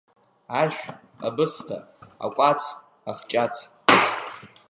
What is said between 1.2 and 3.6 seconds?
абысҭа, акәац, ахҷаҭ…